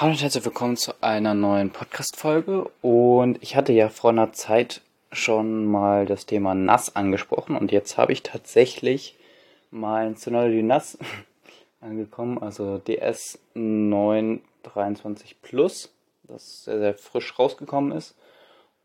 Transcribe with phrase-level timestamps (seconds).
[0.00, 2.70] Hallo und herzlich willkommen zu einer neuen Podcast-Folge.
[2.82, 4.80] Und ich hatte ja vor einer Zeit
[5.10, 9.18] schon mal das Thema NAS angesprochen und jetzt habe ich tatsächlich
[9.72, 10.98] mein Synology NAS
[11.80, 15.92] angekommen, also DS 923 Plus,
[16.22, 18.14] das sehr, sehr frisch rausgekommen ist.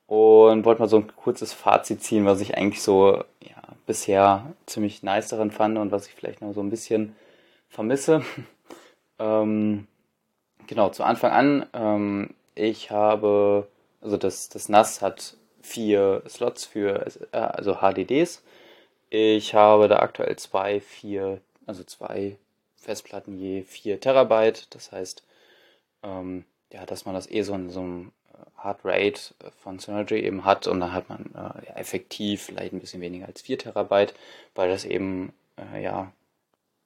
[0.07, 5.03] Und wollte mal so ein kurzes Fazit ziehen, was ich eigentlich so ja, bisher ziemlich
[5.03, 7.15] nice daran fand und was ich vielleicht noch so ein bisschen
[7.69, 8.23] vermisse.
[9.19, 9.85] ähm,
[10.67, 13.67] Genau, zu Anfang an, ähm, ich habe,
[14.01, 18.43] also das, das NAS hat vier Slots für, äh, also HDDs.
[19.09, 22.37] Ich habe da aktuell zwei, vier, also zwei
[22.77, 24.67] Festplatten je vier Terabyte.
[24.75, 25.23] Das heißt,
[26.03, 28.11] ähm, ja, dass man das eh so in so einem
[28.57, 29.21] Hard Rate
[29.59, 33.27] von Synology eben hat und dann hat man äh, ja, effektiv vielleicht ein bisschen weniger
[33.27, 34.13] als 4 Terabyte,
[34.55, 36.11] weil das eben äh, ja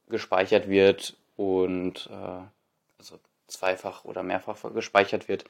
[0.10, 2.42] gespeichert wird und äh,
[2.98, 5.46] also zweifach oder mehrfach gespeichert wird,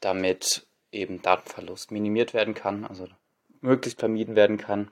[0.00, 3.06] damit eben Datenverlust minimiert werden kann, also
[3.60, 4.90] möglichst vermieden werden kann.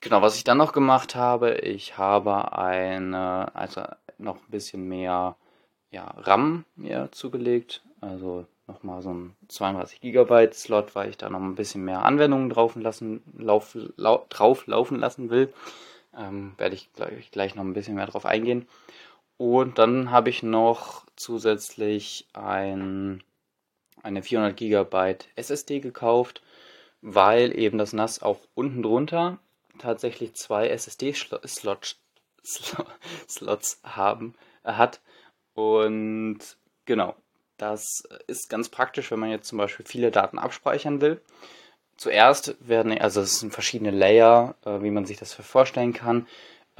[0.00, 3.82] Genau, was ich dann noch gemacht habe, ich habe eine, also
[4.18, 5.36] noch ein bisschen mehr
[5.90, 11.40] ja, RAM mir zugelegt, also nochmal so ein 32 GB Slot, weil ich da noch
[11.40, 15.52] ein bisschen mehr Anwendungen drauf lassen, lauf, lau, drauf laufen lassen will.
[16.16, 18.66] Ähm, werde ich gleich, gleich noch ein bisschen mehr drauf eingehen.
[19.40, 23.22] Und dann habe ich noch zusätzlich ein,
[24.02, 26.42] eine 400 GB SSD gekauft,
[27.00, 29.38] weil eben das NAS auch unten drunter
[29.78, 31.96] tatsächlich zwei SSD-Slots
[33.30, 35.00] Slots haben, äh, hat.
[35.54, 36.40] Und
[36.84, 37.16] genau,
[37.56, 41.18] das ist ganz praktisch, wenn man jetzt zum Beispiel viele Daten abspeichern will.
[41.96, 46.26] Zuerst werden, also es sind verschiedene Layer, äh, wie man sich das vorstellen kann.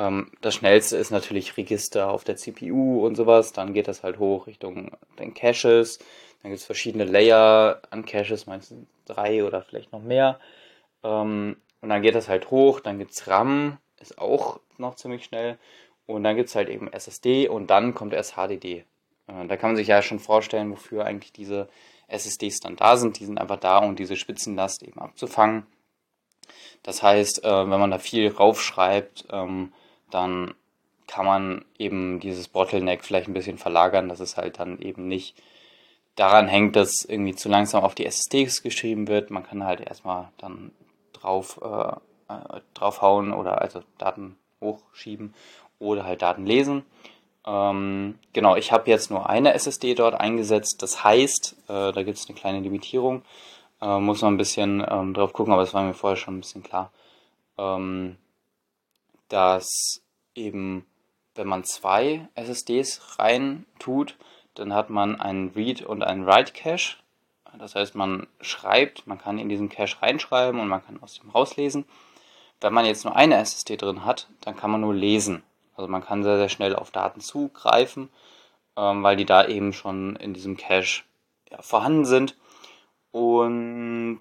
[0.01, 3.53] Ähm, das schnellste ist natürlich Register auf der CPU und sowas.
[3.53, 5.99] Dann geht das halt hoch Richtung den Caches.
[6.43, 10.41] Dann gibt es verschiedene Layer an Caches, meistens drei oder vielleicht noch mehr.
[11.05, 12.81] Ähm, und dann geht das halt hoch.
[12.81, 15.59] Dann gibt es RAM, ist auch noch ziemlich schnell.
[16.07, 18.85] Und dann gibt es halt eben SSD und dann kommt erst HDD.
[19.27, 21.69] Äh, da kann man sich ja schon vorstellen, wofür eigentlich diese
[22.09, 23.19] SSDs dann da sind.
[23.21, 25.67] Die sind einfach da, um diese Spitzenlast eben abzufangen.
[26.83, 29.75] Das heißt, äh, wenn man da viel raufschreibt, ähm,
[30.11, 30.55] dann
[31.07, 35.35] kann man eben dieses Bottleneck vielleicht ein bisschen verlagern, dass es halt dann eben nicht
[36.15, 39.31] daran hängt, dass irgendwie zu langsam auf die SSDs geschrieben wird.
[39.31, 40.71] Man kann halt erstmal dann
[41.13, 41.93] drauf äh,
[42.31, 45.35] äh, draufhauen oder also Daten hochschieben
[45.79, 46.85] oder halt Daten lesen.
[47.47, 50.83] Ähm, genau, ich habe jetzt nur eine SSD dort eingesetzt.
[50.83, 53.23] Das heißt, äh, da gibt es eine kleine Limitierung.
[53.81, 56.41] Äh, muss man ein bisschen ähm, drauf gucken, aber das war mir vorher schon ein
[56.41, 56.93] bisschen klar.
[57.59, 58.17] Ähm,
[59.31, 60.03] dass
[60.35, 60.85] eben,
[61.35, 64.17] wenn man zwei SSDs rein tut,
[64.55, 66.97] dann hat man einen Read- und einen Write-Cache.
[67.59, 71.31] Das heißt, man schreibt, man kann in diesen Cache reinschreiben und man kann aus dem
[71.31, 71.85] rauslesen.
[72.61, 75.43] Wenn man jetzt nur eine SSD drin hat, dann kann man nur lesen.
[75.77, 78.11] Also man kann sehr, sehr schnell auf Daten zugreifen,
[78.77, 81.03] ähm, weil die da eben schon in diesem Cache
[81.51, 82.37] ja, vorhanden sind.
[83.13, 84.21] Und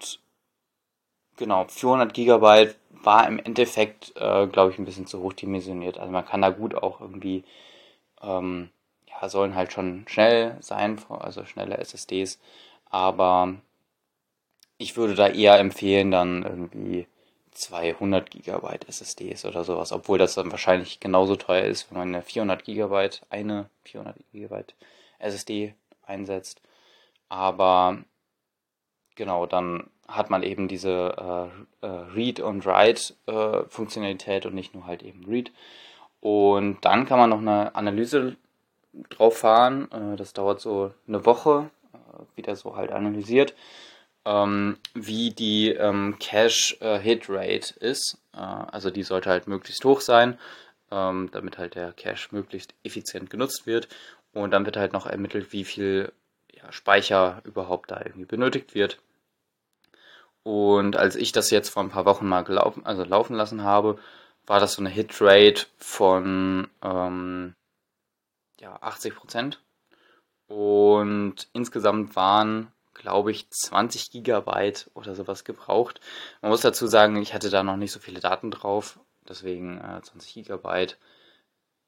[1.40, 5.98] genau, 400 GB war im Endeffekt, äh, glaube ich, ein bisschen zu hoch dimensioniert.
[5.98, 7.44] Also man kann da gut auch irgendwie,
[8.22, 8.70] ähm,
[9.08, 12.38] ja, sollen halt schon schnell sein, also schnelle SSDs,
[12.90, 13.54] aber
[14.78, 17.06] ich würde da eher empfehlen, dann irgendwie
[17.52, 22.22] 200 GB SSDs oder sowas, obwohl das dann wahrscheinlich genauso teuer ist, wenn man eine
[22.22, 24.64] 400 GB, eine 400 GB
[25.18, 26.60] SSD einsetzt.
[27.28, 28.04] Aber
[29.20, 31.50] genau, dann hat man eben diese
[31.82, 35.52] äh, äh, Read- und Write-Funktionalität äh, und nicht nur halt eben Read.
[36.20, 38.36] Und dann kann man noch eine Analyse
[39.10, 39.92] drauf fahren.
[39.92, 41.68] Äh, das dauert so eine Woche,
[42.34, 43.54] wieder so halt analysiert,
[44.24, 48.18] ähm, wie die ähm, Cache-Hit-Rate ist.
[48.32, 50.38] also die sollte halt möglichst hoch sein,
[50.90, 53.88] ähm, damit halt der Cache möglichst effizient genutzt wird.
[54.32, 56.10] Und dann wird halt noch ermittelt, wie viel
[56.70, 58.98] Speicher überhaupt da irgendwie benötigt wird.
[60.50, 64.00] Und als ich das jetzt vor ein paar Wochen mal gelaufen, also laufen lassen habe,
[64.46, 67.54] war das so eine Hitrate von ähm,
[68.58, 69.62] ja, 80 Prozent.
[70.48, 76.00] Und insgesamt waren, glaube ich, 20 Gigabyte oder sowas gebraucht.
[76.42, 78.98] Man muss dazu sagen, ich hatte da noch nicht so viele Daten drauf,
[79.28, 80.98] deswegen äh, 20 Gigabyte.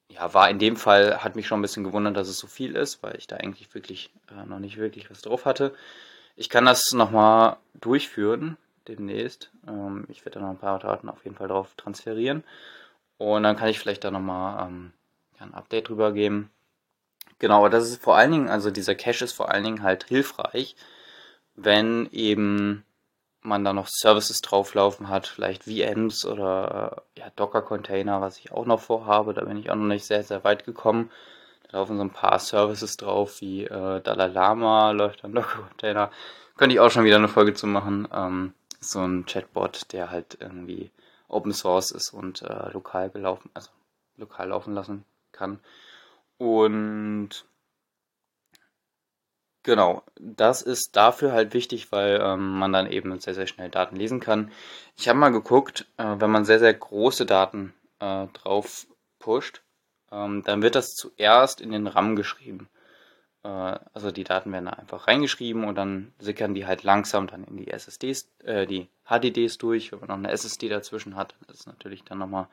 [0.06, 2.76] Ja, war in dem Fall, hat mich schon ein bisschen gewundert, dass es so viel
[2.76, 5.74] ist, weil ich da eigentlich wirklich äh, noch nicht wirklich was drauf hatte.
[6.36, 8.56] Ich kann das nochmal durchführen
[8.88, 9.50] demnächst.
[9.66, 12.44] Ähm, ich werde da noch ein paar Daten auf jeden Fall drauf transferieren.
[13.18, 14.92] Und dann kann ich vielleicht da nochmal ähm,
[15.38, 16.50] ein Update drüber geben.
[17.38, 20.76] Genau, das ist vor allen Dingen, also dieser Cache ist vor allen Dingen halt hilfreich,
[21.56, 22.84] wenn eben
[23.42, 28.80] man da noch Services drauflaufen hat, vielleicht VMs oder ja, Docker-Container, was ich auch noch
[28.80, 29.34] vorhabe.
[29.34, 31.10] Da bin ich auch noch nicht sehr, sehr weit gekommen.
[31.72, 36.10] Laufen so ein paar Services drauf, wie äh, Dalai Lama läuft dann Docker-Container.
[36.56, 38.06] Könnte ich auch schon wieder eine Folge zu machen.
[38.12, 40.90] Ähm, so ein Chatbot, der halt irgendwie
[41.28, 43.70] Open Source ist und äh, lokal gelaufen, also
[44.16, 45.60] lokal laufen lassen kann.
[46.38, 47.46] Und
[49.64, 53.94] Genau, das ist dafür halt wichtig, weil ähm, man dann eben sehr, sehr schnell Daten
[53.94, 54.50] lesen kann.
[54.98, 58.86] Ich habe mal geguckt, äh, wenn man sehr, sehr große Daten äh, drauf
[59.20, 59.62] pusht,
[60.12, 62.68] ähm, dann wird das zuerst in den RAM geschrieben.
[63.42, 67.44] Äh, also die Daten werden da einfach reingeschrieben und dann sickern die halt langsam dann
[67.44, 69.92] in die SSDs, äh, die HDDs durch.
[69.92, 72.46] Wenn man noch eine SSD dazwischen hat, das ist natürlich dann nochmal,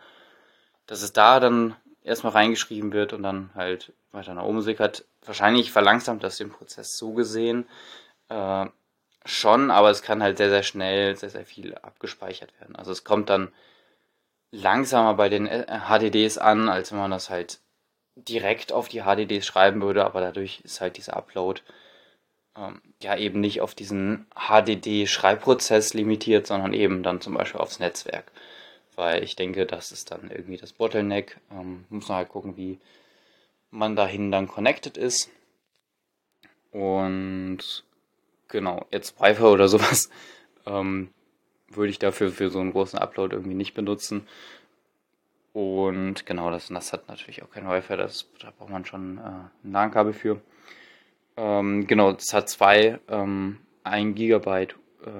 [0.88, 5.06] dass es da dann erstmal reingeschrieben wird und dann halt weiter nach oben sickert.
[5.26, 7.68] Wahrscheinlich verlangsamt das den Prozess so gesehen
[8.30, 8.66] äh,
[9.26, 12.76] schon, aber es kann halt sehr, sehr schnell sehr, sehr viel abgespeichert werden.
[12.76, 13.52] Also es kommt dann
[14.52, 17.60] langsamer bei den HDDs äh, an, als wenn man das halt
[18.16, 21.62] direkt auf die HDDs schreiben würde, aber dadurch ist halt dieser Upload
[22.58, 28.32] ähm, ja eben nicht auf diesen HDD-Schreibprozess limitiert, sondern eben dann zum Beispiel aufs Netzwerk
[29.00, 31.38] weil ich denke, das ist dann irgendwie das Bottleneck.
[31.52, 32.80] Ähm, muss man halt gucken, wie
[33.72, 35.32] man dahin dann connected ist.
[36.72, 37.60] Und
[38.50, 40.10] genau, jetzt Wi-Fi oder sowas
[40.66, 41.14] ähm,
[41.70, 44.28] würde ich dafür für so einen großen Upload irgendwie nicht benutzen.
[45.54, 49.22] Und genau, das NAS hat natürlich auch kein Wi-Fi, das, da braucht man schon äh,
[49.22, 50.42] ein LAN-Kabel für.
[51.38, 54.68] Ähm, genau, es hat zwei ähm, 1 GB äh,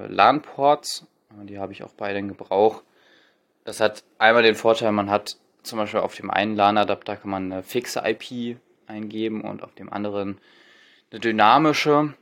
[0.08, 1.08] LAN-Ports,
[1.44, 2.84] die habe ich auch beide in Gebrauch.
[3.64, 7.52] Das hat einmal den Vorteil, man hat zum Beispiel auf dem einen LAN-Adapter kann man
[7.52, 8.58] eine fixe IP
[8.88, 10.40] eingeben und auf dem anderen
[11.12, 12.14] eine dynamische.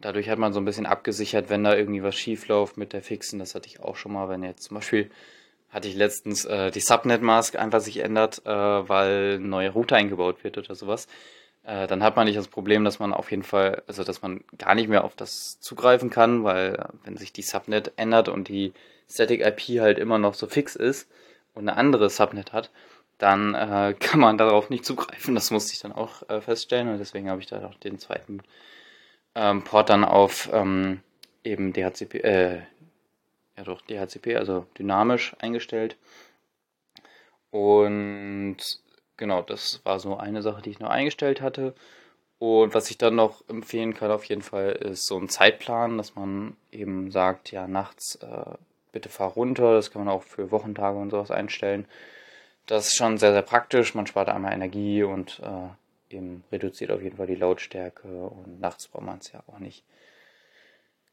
[0.00, 3.02] Dadurch hat man so ein bisschen abgesichert, wenn da irgendwie was schief läuft mit der
[3.02, 3.38] fixen.
[3.38, 5.10] Das hatte ich auch schon mal, wenn jetzt zum Beispiel
[5.70, 10.44] hatte ich letztens äh, die Subnet-Mask einfach sich ändert, äh, weil ein neuer Router eingebaut
[10.44, 11.08] wird oder sowas.
[11.64, 14.44] Äh, dann hat man nicht das Problem, dass man auf jeden Fall, also dass man
[14.56, 18.72] gar nicht mehr auf das zugreifen kann, weil wenn sich die Subnet ändert und die
[19.10, 21.08] Static IP halt immer noch so fix ist
[21.54, 22.70] und eine andere Subnet hat,
[23.18, 25.34] dann äh, kann man darauf nicht zugreifen.
[25.34, 28.42] Das musste ich dann auch äh, feststellen und deswegen habe ich da auch den zweiten
[29.34, 31.00] ähm, Port dann auf ähm,
[31.42, 32.62] eben DHCP, äh,
[33.56, 35.96] ja doch, DHCP, also dynamisch eingestellt.
[37.50, 38.56] Und
[39.16, 41.74] genau, das war so eine Sache, die ich noch eingestellt hatte.
[42.38, 46.14] Und was ich dann noch empfehlen kann auf jeden Fall ist so ein Zeitplan, dass
[46.16, 48.56] man eben sagt, ja, nachts äh,
[48.92, 49.74] bitte fahr runter.
[49.74, 51.86] Das kann man auch für Wochentage und sowas einstellen.
[52.66, 53.94] Das ist schon sehr, sehr praktisch.
[53.94, 55.68] Man spart einmal Energie und äh,
[56.14, 59.84] eben reduziert auf jeden Fall die Lautstärke und nachts braucht man es ja auch nicht.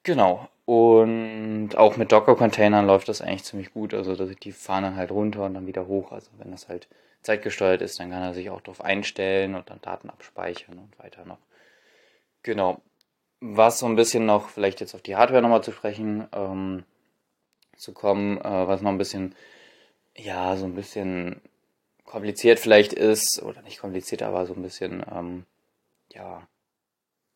[0.04, 0.48] Genau.
[0.66, 3.94] Und auch mit Docker-Containern läuft das eigentlich ziemlich gut.
[3.94, 6.12] Also die fahren dann halt runter und dann wieder hoch.
[6.12, 6.88] Also wenn das halt
[7.22, 11.26] zeitgesteuert ist, dann kann er sich auch darauf einstellen und dann Daten abspeichern und weiter
[11.26, 11.38] noch.
[12.44, 12.82] Genau.
[13.42, 16.84] Was so ein bisschen noch, vielleicht jetzt auf die Hardware nochmal zu sprechen, ähm,
[17.76, 19.36] zu kommen, äh, was noch ein bisschen,
[20.16, 21.42] ja, so ein bisschen
[22.06, 25.46] kompliziert vielleicht ist, oder nicht kompliziert, aber so ein bisschen, ähm,
[26.14, 26.48] ja,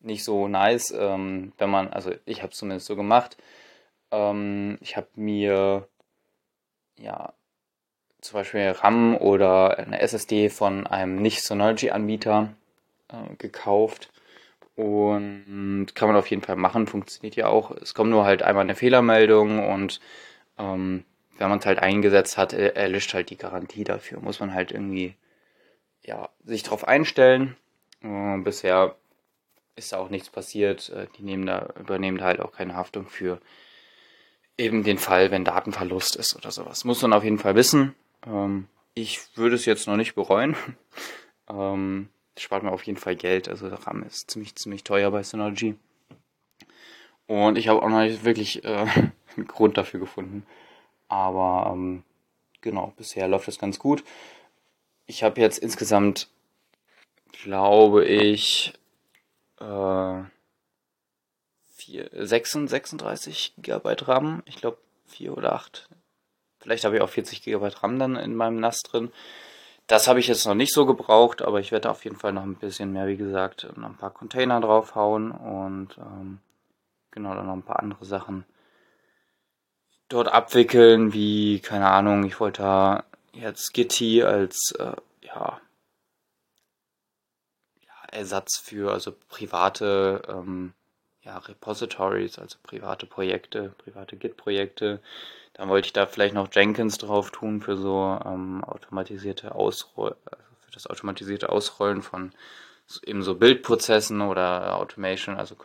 [0.00, 3.36] nicht so nice, ähm, wenn man, also ich habe es zumindest so gemacht.
[4.10, 5.88] Ähm, ich habe mir,
[6.98, 7.32] ja,
[8.20, 12.52] zum Beispiel RAM oder eine SSD von einem Nicht-Synology-Anbieter
[13.08, 14.10] äh, gekauft
[14.76, 17.70] und kann man auf jeden Fall machen, funktioniert ja auch.
[17.70, 20.00] Es kommt nur halt einmal eine Fehlermeldung und
[20.58, 21.04] ähm,
[21.38, 24.20] wenn man es halt eingesetzt hat, erlischt halt die Garantie dafür.
[24.20, 25.14] Muss man halt irgendwie
[26.02, 27.56] ja, sich darauf einstellen.
[28.02, 28.96] Äh, bisher
[29.74, 30.88] ist da auch nichts passiert.
[30.90, 33.40] Äh, die nehmen da, übernehmen da halt auch keine Haftung für
[34.56, 36.84] eben den Fall, wenn Datenverlust ist oder sowas.
[36.84, 37.94] Muss man auf jeden Fall wissen.
[38.26, 40.56] Ähm, ich würde es jetzt noch nicht bereuen.
[41.50, 43.48] ähm, spart mir auf jeden Fall Geld.
[43.48, 45.76] Also der RAM ist ziemlich, ziemlich teuer bei Synology.
[47.26, 48.86] Und ich habe auch noch nicht wirklich äh,
[49.36, 50.46] einen Grund dafür gefunden.
[51.08, 52.02] Aber ähm,
[52.60, 54.04] genau, bisher läuft das ganz gut.
[55.06, 56.28] Ich habe jetzt insgesamt,
[57.32, 58.72] glaube ich,
[59.60, 60.22] äh,
[61.74, 64.42] 4, 6, 36 GB RAM.
[64.46, 65.88] Ich glaube 4 oder 8.
[66.58, 69.12] Vielleicht habe ich auch 40 GB RAM dann in meinem NAS drin.
[69.86, 72.42] Das habe ich jetzt noch nicht so gebraucht, aber ich werde auf jeden Fall noch
[72.42, 76.40] ein bisschen mehr, wie gesagt, noch ein paar Container draufhauen und ähm,
[77.12, 78.44] genau dann noch ein paar andere Sachen
[80.08, 85.60] dort abwickeln, wie, keine Ahnung, ich wollte da jetzt Gitti als, äh, ja,
[87.80, 90.72] ja, Ersatz für also private ähm,
[91.22, 95.00] ja, Repositories, also private Projekte, private Git-Projekte.
[95.54, 100.44] Dann wollte ich da vielleicht noch Jenkins drauf tun für so ähm, automatisierte Ausroll, also
[100.60, 102.32] für das automatisierte Ausrollen von
[103.04, 105.56] eben so Bildprozessen oder Automation, also,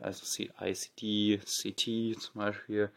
[0.00, 2.90] also ICD, CT zum Beispiel,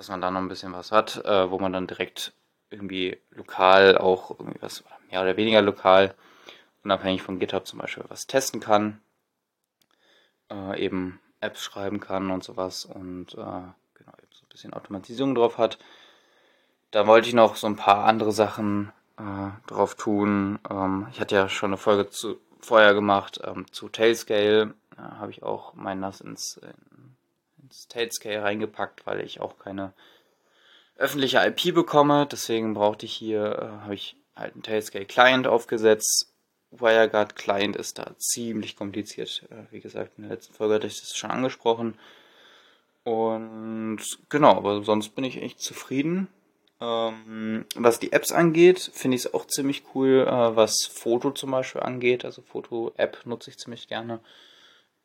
[0.00, 2.32] dass man da noch ein bisschen was hat, äh, wo man dann direkt
[2.70, 6.14] irgendwie lokal auch irgendwie was, mehr oder weniger lokal,
[6.82, 9.02] unabhängig von GitHub zum Beispiel was testen kann,
[10.50, 15.34] äh, eben Apps schreiben kann und sowas und äh, genau, eben so ein bisschen Automatisierung
[15.34, 15.76] drauf hat.
[16.92, 20.60] Da wollte ich noch so ein paar andere Sachen äh, drauf tun.
[20.70, 24.72] Ähm, ich hatte ja schon eine Folge zu, vorher gemacht ähm, zu Tailscale.
[24.96, 26.89] Da habe ich auch mein NAS ins, in,
[27.70, 29.92] ins Tailscale reingepackt, weil ich auch keine
[30.96, 32.26] öffentliche IP bekomme.
[32.30, 36.26] Deswegen brauchte ich hier, äh, habe ich halt einen Tailscale Client aufgesetzt.
[36.72, 39.46] WireGuard Client ist da ziemlich kompliziert.
[39.50, 41.98] Äh, wie gesagt, in der letzten Folge hatte ich das schon angesprochen.
[43.04, 46.28] Und genau, aber sonst bin ich echt zufrieden.
[46.80, 51.52] Ähm, was die Apps angeht, finde ich es auch ziemlich cool, äh, was Foto zum
[51.52, 52.24] Beispiel angeht.
[52.24, 54.20] Also Foto-App nutze ich ziemlich gerne.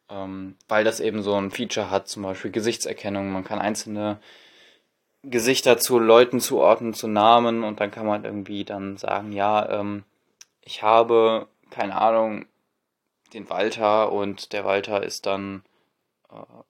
[0.09, 3.31] Ähm, weil das eben so ein Feature hat, zum Beispiel Gesichtserkennung.
[3.31, 4.19] Man kann einzelne
[5.23, 10.03] Gesichter zu Leuten zuordnen, zu Namen und dann kann man irgendwie dann sagen, ja, ähm,
[10.61, 12.45] ich habe, keine Ahnung,
[13.33, 15.63] den Walter und der Walter ist dann
[16.31, 16.63] äh,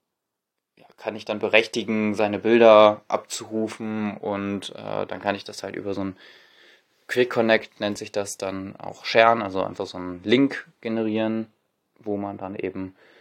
[0.98, 5.94] kann ich dann berechtigen, seine Bilder abzurufen und äh, dann kann ich das halt über
[5.94, 6.18] so ein
[7.08, 11.48] Quick Connect nennt sich das dann auch sharen, also einfach so einen Link generieren,
[12.00, 13.15] wo man dann eben ja,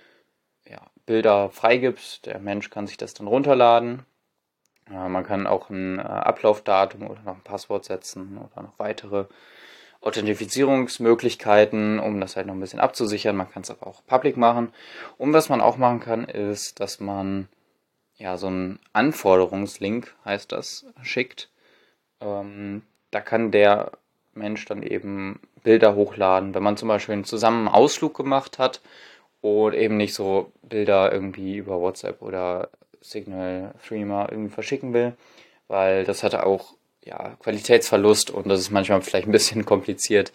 [1.07, 2.27] Bilder freigibt.
[2.27, 4.05] Der Mensch kann sich das dann runterladen.
[4.91, 9.27] Äh, man kann auch ein äh, Ablaufdatum oder noch ein Passwort setzen oder noch weitere
[10.01, 13.37] Authentifizierungsmöglichkeiten, um das halt noch ein bisschen abzusichern.
[13.37, 14.73] Man kann es aber auch public machen.
[15.17, 17.49] Und was man auch machen kann, ist, dass man
[18.17, 21.51] ja, so ein Anforderungslink, heißt das, schickt.
[22.21, 23.93] Ähm, da kann der
[24.35, 26.55] Mensch dann eben Bilder hochladen.
[26.55, 28.81] Wenn man zum Beispiel einen zusammen Ausflug gemacht hat
[29.45, 32.71] und eben nicht so Bilder irgendwie über WhatsApp oder
[33.01, 35.15] Signal Streamer irgendwie verschicken will,
[35.69, 36.75] weil das hatte auch
[37.05, 40.33] ja, Qualitätsverlust und das ist manchmal vielleicht ein bisschen kompliziert,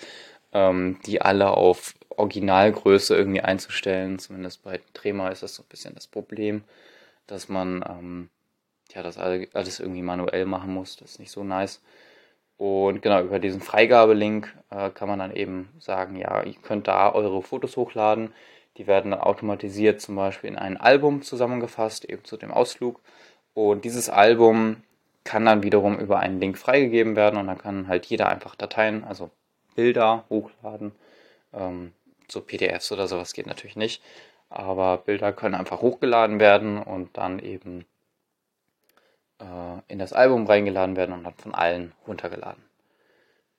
[0.54, 4.20] ähm, die alle auf Originalgröße irgendwie einzustellen.
[4.20, 6.64] Zumindest bei Trema ist das so ein bisschen das Problem
[7.30, 8.30] dass man ähm,
[8.94, 10.98] ja das alles irgendwie manuell machen muss.
[10.98, 11.82] Das ist nicht so nice.
[12.58, 17.14] Und genau, über diesen Freigabelink äh, kann man dann eben sagen, ja, ihr könnt da
[17.14, 18.34] eure Fotos hochladen.
[18.80, 23.02] Die werden automatisiert zum Beispiel in ein Album zusammengefasst, eben zu dem Ausflug.
[23.54, 24.78] Und dieses Album
[25.26, 29.04] kann dann wiederum über einen Link freigegeben werden und dann kann halt jeder einfach Dateien,
[29.04, 29.32] also
[29.76, 30.94] Bilder hochladen.
[31.54, 31.92] Ähm,
[32.30, 34.02] so PDFs oder sowas geht natürlich nicht.
[34.50, 37.86] Aber Bilder können einfach hochgeladen werden und dann eben
[39.40, 42.64] äh, in das Album reingeladen werden und dann von allen runtergeladen.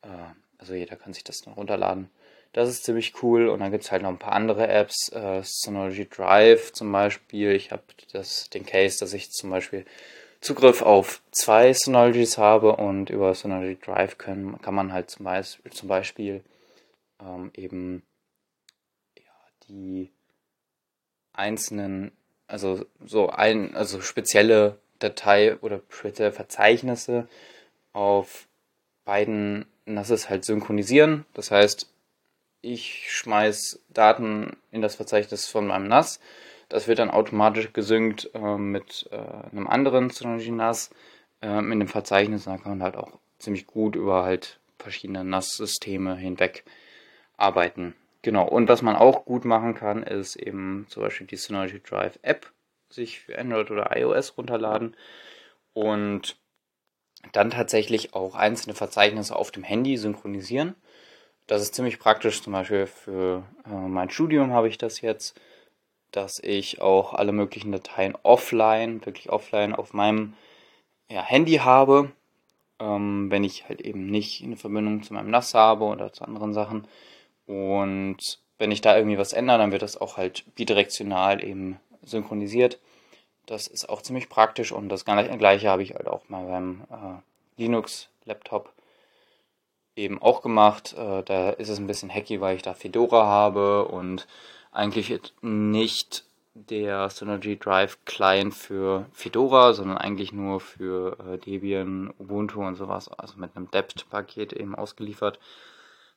[0.01, 0.09] Äh,
[0.57, 2.09] also jeder kann sich das dann runterladen.
[2.53, 5.41] Das ist ziemlich cool und dann gibt es halt noch ein paar andere Apps, äh,
[5.45, 7.53] Synology Drive zum Beispiel.
[7.53, 7.83] Ich habe
[8.53, 9.85] den Case, dass ich zum Beispiel
[10.41, 15.71] Zugriff auf zwei Synologies habe und über Synology Drive können, kann man halt zum Beispiel,
[15.73, 16.43] zum Beispiel
[17.21, 18.03] ähm, eben
[19.17, 19.33] ja,
[19.69, 20.11] die
[21.33, 22.11] einzelnen,
[22.49, 27.29] also so ein, also spezielle Datei oder Verzeichnisse
[27.93, 28.49] auf
[29.05, 31.27] beiden NASes halt synchronisieren.
[31.35, 31.91] Das heißt,
[32.63, 36.21] ich schmeiß Daten in das Verzeichnis von meinem NAS.
[36.69, 40.91] Das wird dann automatisch gesynkt äh, mit äh, einem anderen Synology NAS
[41.41, 42.45] äh, in dem Verzeichnis.
[42.45, 46.65] Da kann man halt auch ziemlich gut über halt verschiedene NAS-Systeme hinweg
[47.37, 47.95] arbeiten.
[48.23, 52.19] Genau, und was man auch gut machen kann, ist eben zum Beispiel die Synology Drive
[52.23, 52.53] App
[52.91, 54.97] sich für Android oder iOS runterladen
[55.73, 56.37] und
[57.33, 60.75] dann tatsächlich auch einzelne Verzeichnisse auf dem Handy synchronisieren.
[61.51, 65.35] Das ist ziemlich praktisch, zum Beispiel für äh, mein Studium habe ich das jetzt,
[66.13, 70.35] dass ich auch alle möglichen Dateien offline, wirklich offline auf meinem
[71.11, 72.13] ja, Handy habe,
[72.79, 76.55] ähm, wenn ich halt eben nicht eine Verbindung zu meinem NAS habe oder zu anderen
[76.55, 76.87] Sachen.
[77.49, 82.79] Und wenn ich da irgendwie was ändere, dann wird das auch halt bidirektional eben synchronisiert.
[83.47, 87.61] Das ist auch ziemlich praktisch und das gleiche habe ich halt auch mal beim äh,
[87.61, 88.73] Linux-Laptop
[90.01, 90.95] eben auch gemacht.
[90.97, 94.27] Äh, da ist es ein bisschen hacky, weil ich da Fedora habe und
[94.73, 102.67] eigentlich nicht der Synology Drive Client für Fedora, sondern eigentlich nur für äh, Debian, Ubuntu
[102.67, 105.39] und sowas, also mit einem dept-Paket eben ausgeliefert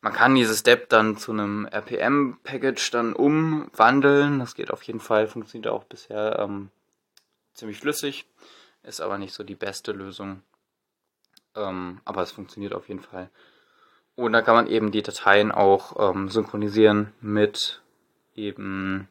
[0.04, 4.40] man kann dieses Step dann zu einem RPM-Package dann umwandeln.
[4.40, 6.72] Das geht auf jeden Fall, funktioniert auch bisher ähm,
[7.54, 8.26] ziemlich flüssig,
[8.84, 10.44] ist aber nicht so die beste Lösung.
[11.56, 13.30] Ähm, aber es funktioniert auf jeden Fall.
[14.16, 17.82] Und da kann man eben die Dateien auch ähm, synchronisieren mit
[18.36, 19.08] eben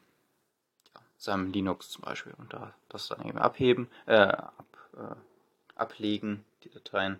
[0.93, 5.15] ja, seinem Linux zum Beispiel und da das dann eben abheben, äh, ab, äh,
[5.75, 7.19] ablegen, die Dateien.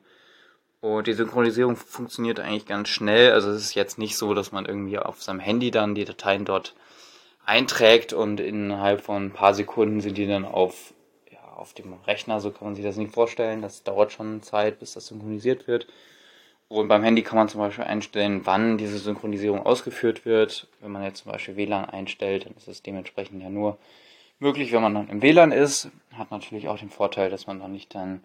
[0.80, 3.32] Und die Synchronisierung funktioniert eigentlich ganz schnell.
[3.32, 6.46] Also es ist jetzt nicht so, dass man irgendwie auf seinem Handy dann die Dateien
[6.46, 6.75] dort
[7.46, 10.94] einträgt und innerhalb von ein paar Sekunden sind die dann auf,
[11.32, 12.40] ja, auf dem Rechner.
[12.40, 13.62] So kann man sich das nicht vorstellen.
[13.62, 15.88] Das dauert schon Zeit, bis das synchronisiert wird.
[16.74, 20.68] Und beim Handy kann man zum Beispiel einstellen, wann diese Synchronisierung ausgeführt wird.
[20.82, 23.77] Wenn man jetzt zum Beispiel WLAN einstellt, dann ist es dementsprechend ja nur
[24.39, 25.89] möglich, wenn man dann im WLAN ist.
[26.13, 28.24] Hat natürlich auch den Vorteil, dass man dann nicht dann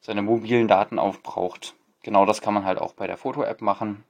[0.00, 1.74] seine mobilen Daten aufbraucht
[2.08, 4.04] genau das kann man halt auch bei der Foto-App machen.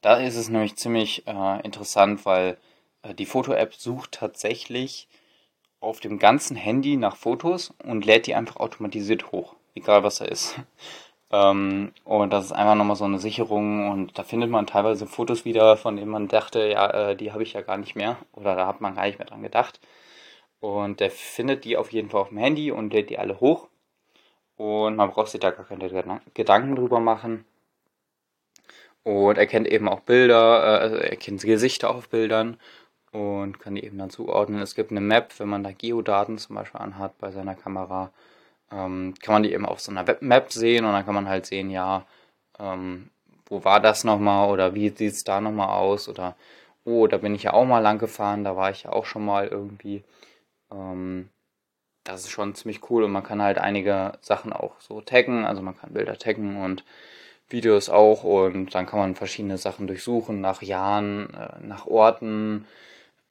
[0.00, 2.56] Da ist es nämlich ziemlich äh, interessant, weil
[3.02, 5.08] äh, die Foto-App sucht tatsächlich
[5.80, 10.26] auf dem ganzen Handy nach Fotos und lädt die einfach automatisiert hoch, egal was da
[10.26, 10.54] ist.
[11.30, 15.44] Ähm, und das ist einfach nochmal so eine Sicherung und da findet man teilweise Fotos
[15.44, 18.56] wieder, von denen man dachte, ja, äh, die habe ich ja gar nicht mehr oder
[18.56, 19.80] da hat man gar nicht mehr dran gedacht.
[20.60, 23.68] Und der findet die auf jeden Fall auf dem Handy und lädt die alle hoch
[24.56, 27.44] und man braucht sich da gar keine Gedanken drüber machen.
[29.04, 32.58] Und er kennt eben auch Bilder, äh, also er kennt Gesichter auf Bildern
[33.12, 34.60] und kann die eben dann zuordnen.
[34.60, 38.12] Es gibt eine Map, wenn man da Geodaten zum Beispiel anhat bei seiner Kamera,
[38.72, 41.46] ähm, kann man die eben auf so einer Webmap sehen und dann kann man halt
[41.46, 42.06] sehen, ja,
[42.58, 43.10] ähm,
[43.46, 46.36] wo war das nochmal oder wie sieht es da nochmal aus oder
[46.84, 49.24] oh, da bin ich ja auch mal lang gefahren, da war ich ja auch schon
[49.24, 50.04] mal irgendwie.
[50.72, 51.30] Ähm,
[52.04, 55.62] das ist schon ziemlich cool und man kann halt einige Sachen auch so taggen, also
[55.62, 56.84] man kann Bilder taggen und
[57.48, 62.66] Videos auch und dann kann man verschiedene Sachen durchsuchen nach Jahren, äh, nach Orten.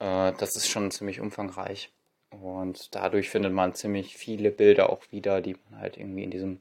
[0.00, 1.90] Äh, das ist schon ziemlich umfangreich
[2.30, 6.60] und dadurch findet man ziemlich viele Bilder auch wieder, die man halt irgendwie in diesem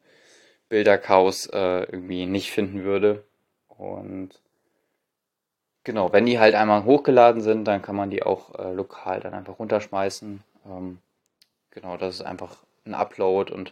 [0.69, 3.23] Bilderchaos äh, irgendwie nicht finden würde
[3.69, 4.31] und
[5.83, 9.59] genau, wenn die halt einmal hochgeladen sind, dann kann man die auch lokal dann einfach
[9.59, 10.43] runterschmeißen.
[10.65, 10.99] Ähm,
[11.71, 13.71] Genau, das ist einfach ein Upload und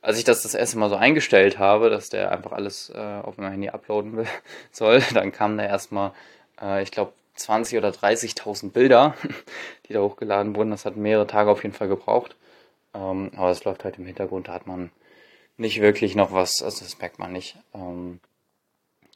[0.00, 3.36] als ich das das erste Mal so eingestellt habe, dass der einfach alles äh, auf
[3.38, 4.26] mein Handy uploaden will,
[4.72, 6.12] soll, dann kamen da erstmal,
[6.60, 9.14] äh, ich glaube, 20 oder 30.000 Bilder,
[9.88, 10.70] die da hochgeladen wurden.
[10.70, 12.36] Das hat mehrere Tage auf jeden Fall gebraucht.
[12.94, 14.90] Ähm, aber es läuft halt im Hintergrund, da hat man
[15.56, 17.56] nicht wirklich noch was, also das merkt man nicht.
[17.74, 18.20] Ähm,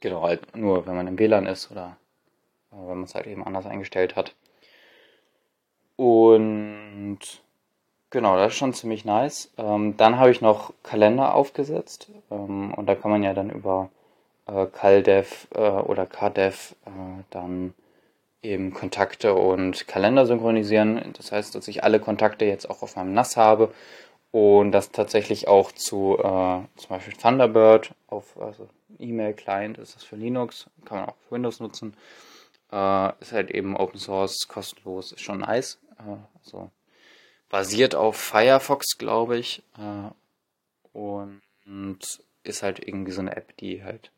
[0.00, 1.96] genau, halt nur wenn man im WLAN ist oder
[2.72, 4.34] äh, wenn man es halt eben anders eingestellt hat.
[5.96, 7.20] Und
[8.10, 9.50] Genau, das ist schon ziemlich nice.
[9.58, 13.90] Ähm, dann habe ich noch Kalender aufgesetzt ähm, und da kann man ja dann über
[14.46, 16.90] äh, CalDev äh, oder KDev äh,
[17.30, 17.74] dann
[18.46, 21.12] eben Kontakte und Kalender synchronisieren.
[21.16, 23.72] Das heißt, dass ich alle Kontakte jetzt auch auf meinem NAS habe
[24.30, 26.22] und das tatsächlich auch zu äh,
[26.76, 31.60] zum Beispiel Thunderbird auf also E-Mail-Client ist das für Linux, kann man auch für Windows
[31.60, 31.94] nutzen.
[32.72, 35.78] Äh, ist halt eben Open Source, kostenlos, ist schon nice.
[35.98, 36.70] Äh, also
[37.48, 39.62] basiert auf Firefox, glaube ich.
[39.78, 40.10] Äh,
[40.92, 41.40] und
[42.42, 44.10] ist halt irgendwie so eine App, die halt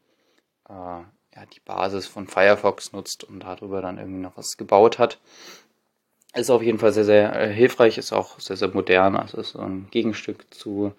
[0.69, 1.03] äh,
[1.39, 5.19] ja, die Basis von Firefox nutzt und darüber dann irgendwie noch was gebaut hat.
[6.35, 9.17] Ist auf jeden Fall sehr, sehr äh, hilfreich, ist auch sehr, sehr modern.
[9.17, 10.93] Also ist so ein Gegenstück zu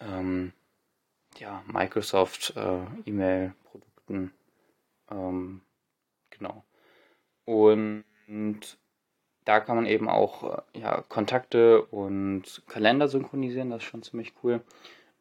[0.00, 0.52] ähm,
[1.38, 4.32] ja, Microsoft äh, E-Mail-Produkten.
[5.10, 5.60] Ähm,
[6.30, 6.64] genau.
[7.44, 8.04] Und
[9.44, 14.32] da kann man eben auch äh, ja, Kontakte und Kalender synchronisieren, das ist schon ziemlich
[14.42, 14.60] cool,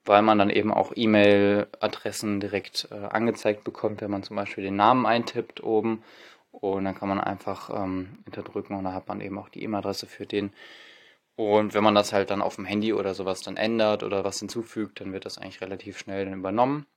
[0.08, 4.76] weil man dann eben auch E-Mail-Adressen direkt äh, angezeigt bekommt, wenn man zum Beispiel den
[4.76, 6.04] Namen eintippt oben
[6.52, 10.26] und dann kann man einfach ähm, und dann hat man eben auch die E-Mail-Adresse für
[10.26, 10.52] den.
[11.36, 14.40] Und wenn man das halt dann auf dem Handy oder sowas dann ändert oder was
[14.40, 16.88] hinzufügt, dann wird das eigentlich relativ schnell dann übernommen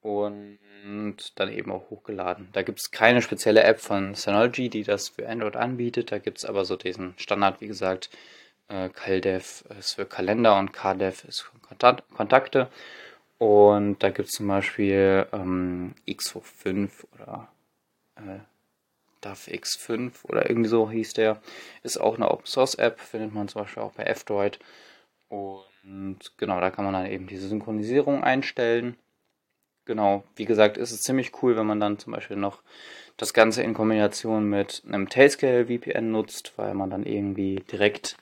[0.00, 2.48] und dann eben auch hochgeladen.
[2.52, 6.12] Da gibt es keine spezielle App von Synology, die das für Android anbietet.
[6.12, 8.10] Da gibt es aber so diesen Standard, wie gesagt,
[8.68, 11.58] äh, CalDev ist für Kalender und KDev ist für
[12.14, 12.68] Kontakte.
[13.38, 17.48] Und da gibt es zum Beispiel ähm, X5 oder
[18.16, 18.40] äh,
[19.20, 21.40] DAF X5 oder irgendwie so hieß der.
[21.82, 24.58] Ist auch eine Open Source App, findet man zum Beispiel auch bei F-Droid.
[25.28, 28.96] Und genau, da kann man dann eben diese Synchronisierung einstellen
[29.88, 32.62] genau, wie gesagt, ist es ziemlich cool, wenn man dann zum Beispiel noch
[33.16, 38.16] das Ganze in Kombination mit einem Tailscale VPN nutzt, weil man dann irgendwie direkt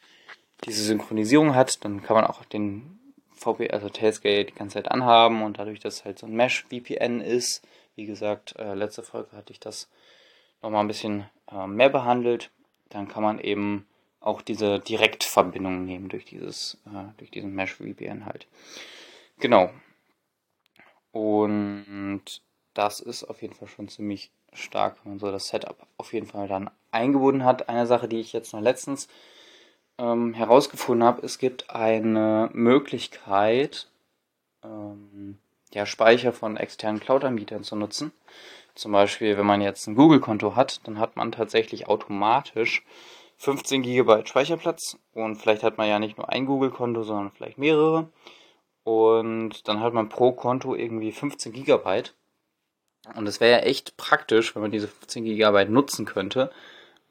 [0.65, 1.85] diese Synchronisierung hat.
[1.85, 2.99] Dann kann man auch den
[3.35, 7.21] VPN, also Tailscale die ganze Zeit anhaben und dadurch, dass halt so ein Mesh VPN
[7.21, 9.89] ist, Wie gesagt, äh, letzte Folge hatte ich das
[10.63, 12.51] nochmal ein bisschen äh, mehr behandelt.
[12.91, 13.87] Dann kann man eben
[14.21, 18.47] auch diese Direktverbindung nehmen durch dieses, äh, durch diesen Mesh VPN halt.
[19.39, 19.71] Genau.
[21.13, 22.23] Und
[22.75, 26.27] das ist auf jeden Fall schon ziemlich stark, wenn man so das Setup auf jeden
[26.27, 27.69] Fall dann eingebunden hat.
[27.69, 29.09] Eine Sache, die ich jetzt noch letztens
[29.99, 33.89] ähm, herausgefunden habe, es gibt eine Möglichkeit,
[34.65, 35.39] ähm,
[35.73, 38.13] ja, Speicher von externen Cloud-Anbietern zu nutzen.
[38.75, 42.85] Zum Beispiel, wenn man jetzt ein Google-Konto hat, dann hat man tatsächlich automatisch
[43.39, 48.09] 15 GB Speicherplatz und vielleicht hat man ja nicht nur ein Google-Konto, sondern vielleicht mehrere.
[48.85, 52.05] Und dann hat man pro Konto irgendwie 15 GB.
[53.15, 56.51] Und es wäre ja echt praktisch, wenn man diese 15 GB nutzen könnte,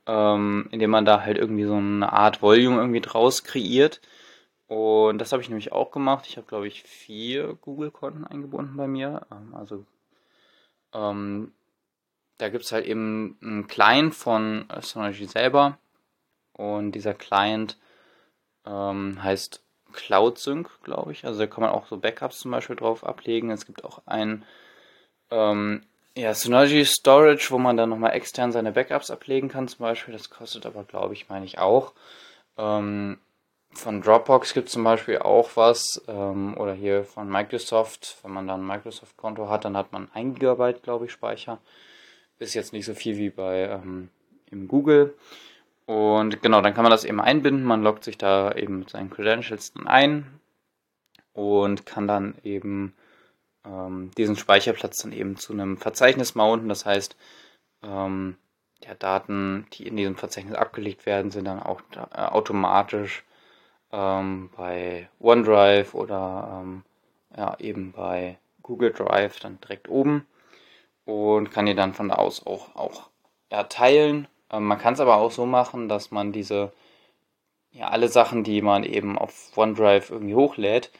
[0.07, 4.01] ähm, indem man da halt irgendwie so eine Art Volume irgendwie draus kreiert.
[4.67, 6.25] Und das habe ich nämlich auch gemacht.
[6.27, 9.27] Ich habe, glaube ich, vier Google-Konten eingebunden bei mir.
[9.31, 9.85] Ähm, also
[10.93, 11.53] ähm,
[12.37, 15.77] da gibt es halt eben einen Client von Synology selber.
[16.53, 17.77] Und dieser Client
[18.65, 19.63] ähm, heißt
[19.93, 21.25] CloudSync, glaube ich.
[21.25, 23.49] Also da kann man auch so Backups zum Beispiel drauf ablegen.
[23.51, 24.45] Es gibt auch ein
[25.31, 25.85] ähm,
[26.15, 30.13] ja, Synology Storage, wo man dann nochmal extern seine Backups ablegen kann zum Beispiel.
[30.13, 31.93] Das kostet aber, glaube ich, meine ich auch.
[32.57, 33.17] Ähm,
[33.73, 36.01] von Dropbox gibt es zum Beispiel auch was.
[36.07, 38.17] Ähm, oder hier von Microsoft.
[38.23, 41.59] Wenn man dann ein Microsoft-Konto hat, dann hat man 1 GB, glaube ich, Speicher.
[42.39, 44.09] Ist jetzt nicht so viel wie bei ähm,
[44.51, 45.13] im Google.
[45.85, 47.65] Und genau, dann kann man das eben einbinden.
[47.65, 50.39] Man loggt sich da eben mit seinen Credentials dann ein
[51.33, 52.93] und kann dann eben
[53.65, 56.69] ähm, diesen Speicherplatz dann eben zu einem Verzeichnis mounten.
[56.69, 57.15] Das heißt,
[57.83, 58.37] ähm,
[58.83, 63.23] ja, Daten, die in diesem Verzeichnis abgelegt werden, sind dann auch äh, automatisch
[63.91, 66.83] ähm, bei OneDrive oder ähm,
[67.35, 70.25] ja, eben bei Google Drive dann direkt oben
[71.05, 73.09] und kann die dann von da aus auch, auch
[73.51, 76.71] ja, teilen ähm, man kann es aber auch so machen, dass man diese,
[77.71, 80.91] ja, alle Sachen, die man eben auf OneDrive irgendwie hochlädt,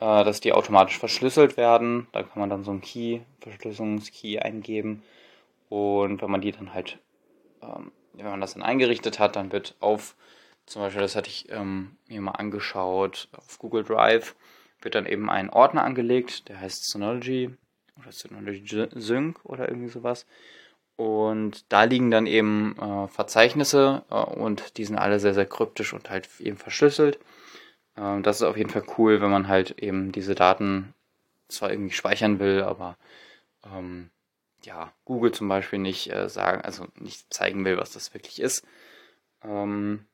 [0.00, 2.06] äh, dass die automatisch verschlüsselt werden.
[2.12, 5.02] Da kann man dann so einen Key, Verschlüsselungskey eingeben.
[5.68, 6.98] Und wenn man die dann halt,
[7.62, 10.16] ähm, wenn man das dann eingerichtet hat, dann wird auf,
[10.66, 14.34] zum Beispiel, das hatte ich ähm, mir mal angeschaut, auf Google Drive
[14.80, 17.50] wird dann eben ein Ordner angelegt, der heißt Synology
[18.00, 20.26] oder Synology Sync oder irgendwie sowas.
[20.96, 25.92] Und da liegen dann eben äh, Verzeichnisse äh, und die sind alle sehr, sehr kryptisch
[25.92, 27.18] und halt eben verschlüsselt.
[27.98, 30.94] Äh, das ist auf jeden Fall cool, wenn man halt eben diese Daten
[31.48, 32.96] zwar irgendwie speichern will, aber
[33.64, 34.10] ähm,
[34.64, 38.66] ja, Google zum Beispiel nicht äh, sagen, also nicht zeigen will, was das wirklich ist.
[39.44, 40.06] Ähm,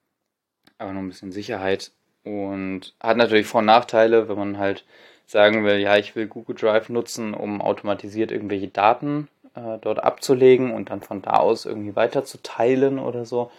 [0.79, 1.93] aber nur ein bisschen Sicherheit.
[2.25, 4.85] Und hat natürlich Vor- und Nachteile, wenn man halt
[5.27, 10.73] sagen will, ja, ich will Google Drive nutzen, um automatisiert irgendwelche Daten äh, dort abzulegen
[10.73, 13.51] und dann von da aus irgendwie weiter zu teilen oder so.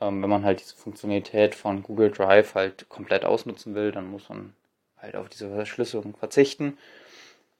[0.00, 4.28] Ähm, wenn man halt diese Funktionalität von Google Drive halt komplett ausnutzen will, dann muss
[4.28, 4.54] man
[4.98, 6.78] halt auf diese Verschlüsselung verzichten.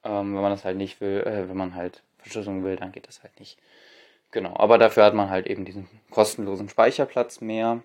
[0.03, 3.07] Ähm, wenn man das halt nicht will, äh, wenn man halt Verschlüsselung will, dann geht
[3.07, 3.57] das halt nicht.
[4.31, 7.81] Genau, aber dafür hat man halt eben diesen kostenlosen Speicherplatz mehr,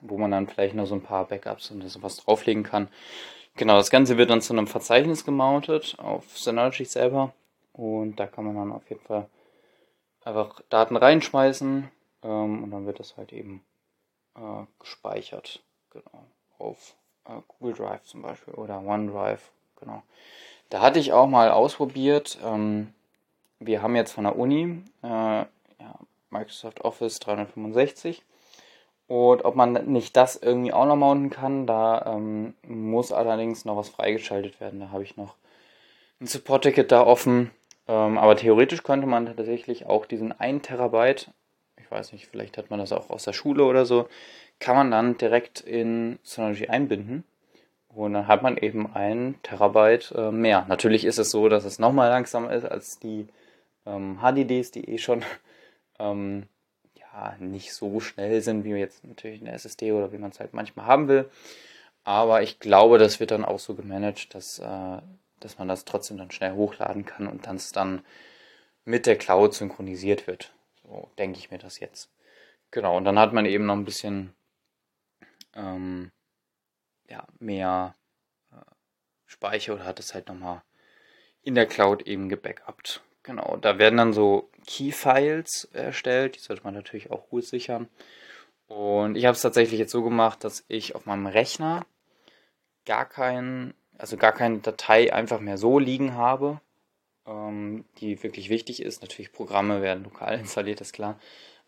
[0.00, 2.88] wo man dann vielleicht noch so ein paar Backups und sowas drauflegen kann.
[3.56, 7.32] Genau, das Ganze wird dann zu einem Verzeichnis gemountet auf Synology selber.
[7.72, 9.28] Und da kann man dann auf jeden Fall
[10.24, 11.90] einfach Daten reinschmeißen
[12.22, 13.64] ähm, und dann wird das halt eben
[14.36, 15.62] äh, gespeichert.
[15.90, 16.26] Genau.
[16.58, 19.50] Auf äh, Google Drive zum Beispiel oder OneDrive.
[19.78, 20.02] Genau.
[20.68, 22.38] Da hatte ich auch mal ausprobiert.
[22.44, 22.92] Ähm,
[23.58, 25.48] wir haben jetzt von der Uni äh, ja,
[26.30, 28.22] Microsoft Office 365.
[29.08, 33.76] Und ob man nicht das irgendwie auch noch mounten kann, da ähm, muss allerdings noch
[33.76, 34.78] was freigeschaltet werden.
[34.78, 35.34] Da habe ich noch
[36.20, 37.50] ein Support-Ticket da offen.
[37.88, 41.32] Ähm, aber theoretisch könnte man tatsächlich auch diesen 1 Terabyte,
[41.90, 44.08] ich weiß nicht, vielleicht hat man das auch aus der Schule oder so,
[44.60, 47.24] kann man dann direkt in Synology einbinden.
[47.88, 50.64] Und dann hat man eben ein Terabyte äh, mehr.
[50.68, 53.26] Natürlich ist es so, dass es nochmal langsamer ist als die
[53.84, 55.24] ähm, HDDs, die eh schon
[55.98, 56.44] ähm,
[56.94, 60.54] ja, nicht so schnell sind, wie jetzt natürlich eine SSD oder wie man es halt
[60.54, 61.28] manchmal haben will.
[62.04, 64.98] Aber ich glaube, das wird dann auch so gemanagt, dass äh,
[65.40, 68.04] dass man das trotzdem dann schnell hochladen kann und dann es dann
[68.84, 70.52] mit der Cloud synchronisiert wird.
[70.90, 72.10] So denke ich mir das jetzt.
[72.72, 74.34] Genau, und dann hat man eben noch ein bisschen
[75.54, 76.10] ähm,
[77.08, 77.94] ja, mehr
[78.52, 78.56] äh,
[79.26, 80.62] Speicher oder hat es halt nochmal
[81.42, 83.02] in der Cloud eben gebackupt.
[83.22, 87.88] Genau, da werden dann so Key-Files erstellt, die sollte man natürlich auch gut sichern.
[88.66, 91.86] Und ich habe es tatsächlich jetzt so gemacht, dass ich auf meinem Rechner
[92.84, 96.60] gar keinen also gar keine Datei einfach mehr so liegen habe,
[97.30, 99.02] ähm, die wirklich wichtig ist.
[99.02, 101.18] Natürlich Programme werden lokal installiert, ist klar.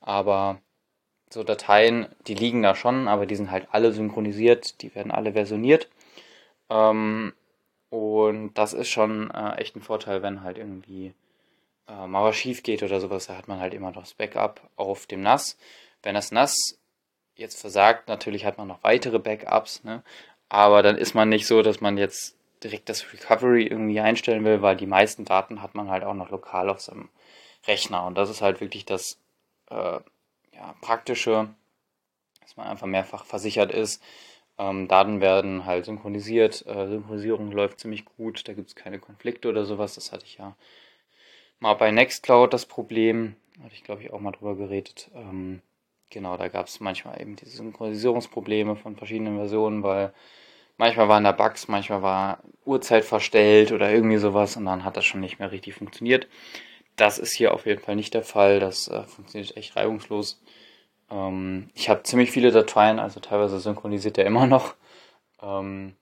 [0.00, 0.60] Aber
[1.30, 5.32] so Dateien, die liegen da schon, aber die sind halt alle synchronisiert, die werden alle
[5.32, 5.88] versioniert.
[6.68, 7.32] Ähm,
[7.90, 11.14] und das ist schon äh, echt ein Vorteil, wenn halt irgendwie
[11.88, 15.06] äh, mal was schief geht oder sowas, da hat man halt immer das Backup auf
[15.06, 15.58] dem NAS.
[16.02, 16.78] Wenn das NAS
[17.34, 20.02] jetzt versagt, natürlich hat man noch weitere Backups, ne?
[20.48, 24.62] aber dann ist man nicht so, dass man jetzt direkt das Recovery irgendwie einstellen will,
[24.62, 27.08] weil die meisten Daten hat man halt auch noch lokal auf seinem
[27.66, 29.18] Rechner und das ist halt wirklich das
[29.70, 30.00] äh,
[30.54, 31.48] ja, praktische,
[32.40, 34.02] dass man einfach mehrfach versichert ist.
[34.58, 39.48] Ähm, Daten werden halt synchronisiert, äh, Synchronisierung läuft ziemlich gut, da gibt es keine Konflikte
[39.48, 40.56] oder sowas, das hatte ich ja
[41.60, 45.10] mal bei Nextcloud das Problem, hatte ich glaube ich auch mal drüber geredet.
[45.14, 45.62] Ähm,
[46.10, 50.12] genau, da gab es manchmal eben diese Synchronisierungsprobleme von verschiedenen Versionen, weil
[50.82, 55.04] manchmal waren da Bugs, manchmal war Uhrzeit verstellt oder irgendwie sowas und dann hat das
[55.04, 56.26] schon nicht mehr richtig funktioniert.
[56.96, 58.58] Das ist hier auf jeden Fall nicht der Fall.
[58.58, 60.42] Das äh, funktioniert echt reibungslos.
[61.08, 64.74] Ähm, ich habe ziemlich viele Dateien, also teilweise synchronisiert er immer noch.
[65.40, 65.94] Ähm,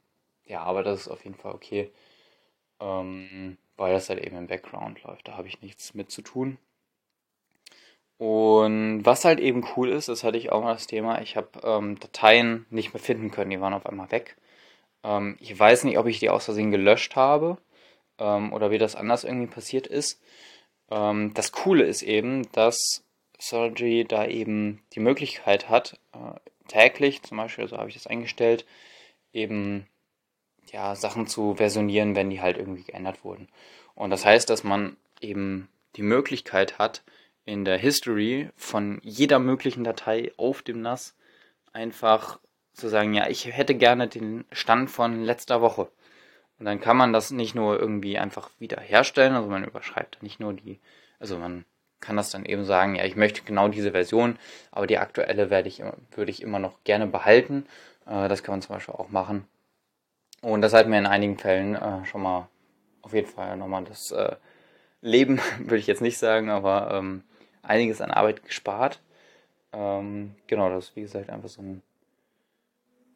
[0.47, 1.93] ja, aber das ist auf jeden Fall okay,
[2.81, 5.29] ähm, weil das halt eben im Background läuft.
[5.29, 6.57] Da habe ich nichts mit zu tun.
[8.17, 11.51] Und was halt eben cool ist, das hatte ich auch mal das Thema, ich habe
[11.65, 14.39] ähm, Dateien nicht mehr finden können, die waren auf einmal weg.
[15.05, 17.59] Ähm, ich weiß nicht, ob ich die aus Versehen gelöscht habe
[18.19, 20.21] ähm, oder wie das anders irgendwie passiert ist.
[20.91, 23.05] Ähm, das Coole ist eben, dass
[23.39, 28.67] Surgery da eben die Möglichkeit hat, äh, täglich, zum Beispiel, so habe ich das eingestellt,
[29.33, 29.87] eben
[30.73, 33.49] ja, Sachen zu versionieren, wenn die halt irgendwie geändert wurden.
[33.95, 37.03] Und das heißt, dass man eben die Möglichkeit hat,
[37.45, 41.17] in der History von jeder möglichen Datei auf dem NAS
[41.73, 42.39] einfach
[42.73, 45.89] zu sagen, ja, ich hätte gerne den Stand von letzter Woche.
[46.59, 50.41] Und dann kann man das nicht nur irgendwie einfach wieder herstellen, also man überschreibt nicht
[50.41, 50.79] nur die,
[51.19, 51.65] also man
[52.01, 54.39] kann das dann eben sagen, ja, ich möchte genau diese Version,
[54.71, 57.67] aber die aktuelle werde ich, würde ich immer noch gerne behalten.
[58.07, 59.47] Äh, das kann man zum Beispiel auch machen.
[60.43, 62.49] Und das hat mir in einigen Fällen äh, schon mal
[63.03, 64.37] auf jeden Fall nochmal das äh,
[65.03, 67.23] Leben, würde ich jetzt nicht sagen, aber ähm,
[67.63, 69.01] einiges an Arbeit gespart.
[69.73, 71.83] Ähm, genau, das ist wie gesagt einfach so ein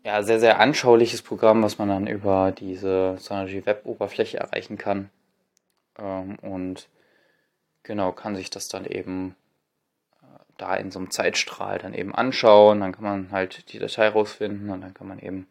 [0.04, 5.08] ja, sehr, sehr anschauliches Programm, was man dann über diese Synology Web-Oberfläche erreichen kann.
[5.98, 6.88] Ähm, und
[7.82, 9.34] genau, kann sich das dann eben
[10.22, 10.26] äh,
[10.58, 12.80] da in so einem Zeitstrahl dann eben anschauen.
[12.80, 15.48] Dann kann man halt die Datei rausfinden und dann kann man eben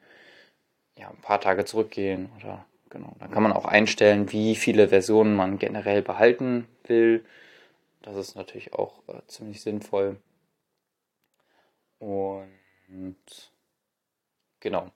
[0.98, 3.16] ja, ein paar Tage zurückgehen oder genau.
[3.20, 7.26] Dann kann man auch einstellen, wie viele Versionen man generell behalten will.
[8.04, 10.18] Das ist natürlich auch äh, ziemlich sinnvoll.
[11.98, 13.53] Und
[14.63, 14.89] Genau.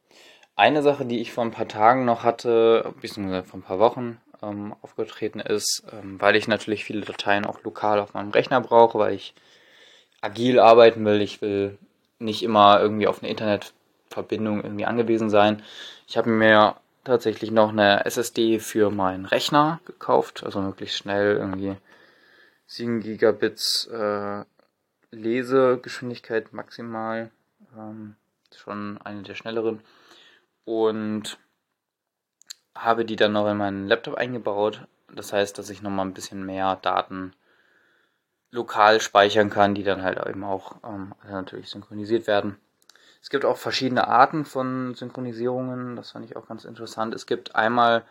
[0.55, 4.19] Eine Sache, die ich vor ein paar Tagen noch hatte, beziehungsweise vor ein paar Wochen
[4.41, 8.97] ähm, aufgetreten ist, ähm, weil ich natürlich viele Dateien auch lokal auf meinem Rechner brauche,
[8.97, 9.35] weil ich
[10.21, 11.21] agil arbeiten will.
[11.21, 11.77] Ich will
[12.17, 15.61] nicht immer irgendwie auf eine Internetverbindung irgendwie angewiesen sein.
[16.07, 21.75] Ich habe mir tatsächlich noch eine SSD für meinen Rechner gekauft, also möglichst schnell irgendwie
[22.67, 24.45] 7 Gigabits äh,
[25.11, 27.31] Lesegeschwindigkeit maximal.
[27.77, 28.15] Ähm,
[28.55, 29.81] schon eine der schnelleren.
[30.65, 31.37] Und
[32.75, 34.87] habe die dann noch in meinen Laptop eingebaut.
[35.13, 37.33] Das heißt, dass ich nochmal ein bisschen mehr Daten
[38.51, 42.57] lokal speichern kann, die dann halt eben auch ähm, natürlich synchronisiert werden.
[43.21, 47.13] Es gibt auch verschiedene Arten von Synchronisierungen, das fand ich auch ganz interessant.
[47.13, 48.05] Es gibt einmal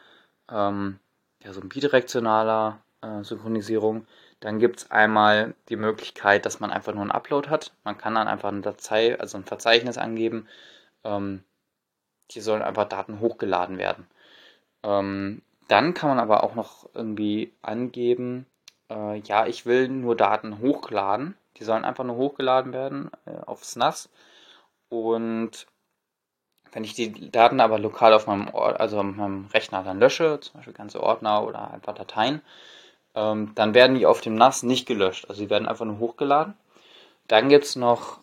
[0.50, 0.98] ähm,
[1.42, 4.06] ja, so ein bidirektionaler äh, Synchronisierung.
[4.40, 7.72] Dann gibt es einmal die Möglichkeit, dass man einfach nur einen Upload hat.
[7.84, 10.46] Man kann dann einfach eine Datei, also ein Verzeichnis angeben.
[11.04, 11.42] Ähm,
[12.30, 14.06] hier sollen einfach Daten hochgeladen werden.
[14.82, 18.46] Ähm, dann kann man aber auch noch irgendwie angeben,
[18.90, 21.36] äh, ja, ich will nur Daten hochladen.
[21.56, 24.10] Die sollen einfach nur hochgeladen werden äh, aufs NAS.
[24.88, 25.66] Und
[26.72, 30.40] wenn ich die Daten aber lokal auf meinem, Or also auf meinem Rechner dann lösche,
[30.40, 32.42] zum Beispiel ganze Ordner oder einfach Dateien,
[33.16, 35.26] ähm, dann werden die auf dem NAS nicht gelöscht.
[35.28, 36.54] Also sie werden einfach nur hochgeladen.
[37.26, 38.20] Dann gibt es noch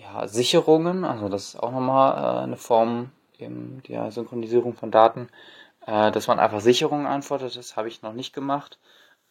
[0.00, 5.28] ja, Sicherungen, also das ist auch nochmal äh, eine Form eben der Synchronisierung von Daten,
[5.86, 7.56] äh, dass man einfach Sicherungen antwortet.
[7.56, 8.78] Das habe ich noch nicht gemacht.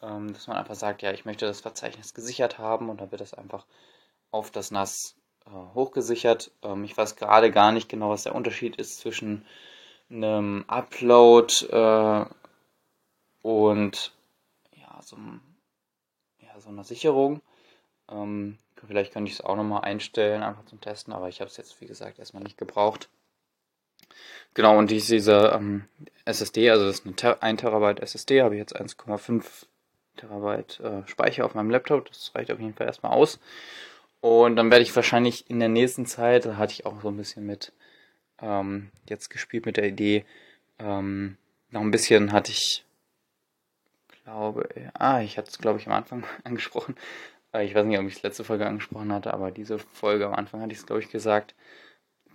[0.01, 3.21] Ähm, dass man einfach sagt, ja, ich möchte das Verzeichnis gesichert haben und dann wird
[3.21, 3.65] das einfach
[4.31, 6.51] auf das NAS äh, hochgesichert.
[6.63, 9.45] Ähm, ich weiß gerade gar nicht genau, was der Unterschied ist zwischen
[10.09, 12.25] einem Upload äh,
[13.43, 14.11] und
[15.11, 15.17] so,
[16.39, 17.41] ja, so einer Sicherung.
[18.09, 21.57] Ähm, vielleicht könnte ich es auch nochmal einstellen, einfach zum Testen, aber ich habe es
[21.57, 23.09] jetzt, wie gesagt, erstmal nicht gebraucht.
[24.53, 25.85] Genau, und diese ähm,
[26.25, 29.65] SSD, also das ist eine Ter 1 Terabyte SSD, habe ich jetzt 1,5
[30.17, 32.09] Terabyte äh, Speicher auf meinem Laptop.
[32.09, 33.39] Das reicht auf jeden Fall erstmal aus.
[34.19, 37.17] Und dann werde ich wahrscheinlich in der nächsten Zeit, da hatte ich auch so ein
[37.17, 37.71] bisschen mit
[38.39, 40.25] ähm, jetzt gespielt mit der Idee,
[40.79, 41.37] ähm,
[41.69, 42.83] noch ein bisschen hatte ich,
[44.23, 46.95] glaube, ah, ich hatte es glaube ich am Anfang angesprochen.
[47.53, 50.35] Äh, ich weiß nicht, ob ich es letzte Folge angesprochen hatte, aber diese Folge am
[50.35, 51.55] Anfang hatte ich es glaube ich gesagt,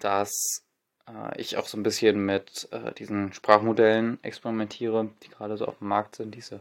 [0.01, 0.65] dass
[1.09, 5.79] äh, ich auch so ein bisschen mit äh, diesen Sprachmodellen experimentiere, die gerade so auf
[5.79, 6.61] dem Markt sind, diese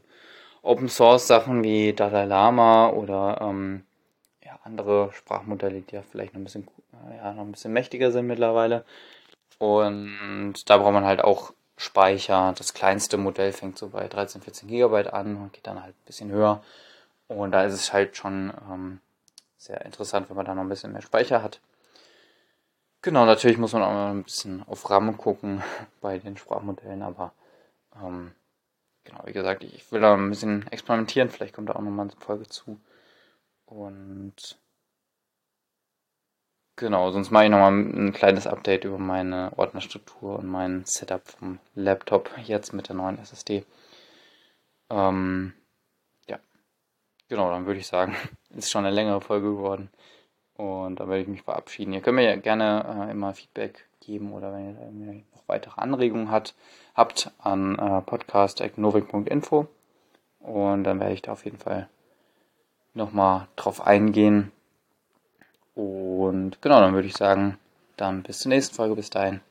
[0.61, 3.83] Open Source Sachen wie Dalai Lama oder ähm,
[4.43, 8.11] ja, andere Sprachmodelle, die ja vielleicht noch ein bisschen, äh, ja, noch ein bisschen mächtiger
[8.11, 8.85] sind mittlerweile.
[9.59, 12.53] Und da braucht man halt auch Speicher.
[12.57, 16.05] Das kleinste Modell fängt so bei 13, 14 Gigabyte an und geht dann halt ein
[16.05, 16.63] bisschen höher.
[17.27, 18.99] Und da ist es halt schon ähm,
[19.57, 21.59] sehr interessant, wenn man da noch ein bisschen mehr Speicher hat.
[23.01, 25.63] Genau, natürlich muss man auch mal ein bisschen auf RAM gucken
[26.01, 27.33] bei den Sprachmodellen, aber
[28.01, 28.31] ähm,
[29.03, 32.19] genau, wie gesagt, ich will da ein bisschen experimentieren, vielleicht kommt da auch nochmal eine
[32.19, 32.79] Folge zu.
[33.65, 34.57] Und
[36.75, 41.59] genau, sonst mache ich nochmal ein kleines Update über meine Ordnerstruktur und mein Setup vom
[41.75, 43.65] Laptop jetzt mit der neuen SSD.
[44.89, 45.53] Ähm,
[46.27, 46.39] ja,
[47.29, 48.15] genau, dann würde ich sagen,
[48.49, 49.89] ist schon eine längere Folge geworden.
[50.57, 51.93] Und dann werde ich mich verabschieden.
[51.93, 56.31] Ihr könnt mir ja gerne äh, immer Feedback geben oder wenn ihr noch weitere Anregungen
[56.31, 56.55] hat,
[56.93, 59.67] habt an äh, podcast.novik.info.
[60.39, 61.89] Und dann werde ich da auf jeden Fall
[62.93, 64.51] nochmal drauf eingehen.
[65.75, 67.57] Und genau, dann würde ich sagen,
[67.97, 68.95] dann bis zur nächsten Folge.
[68.95, 69.41] Bis dahin.